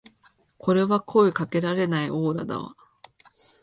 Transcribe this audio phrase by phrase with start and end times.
[0.57, 2.75] これは声かけられないオーラだわ